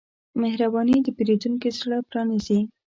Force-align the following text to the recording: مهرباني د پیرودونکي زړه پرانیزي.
مهرباني 0.41 0.97
د 1.05 1.07
پیرودونکي 1.17 1.69
زړه 1.79 1.97
پرانیزي. 2.09 2.59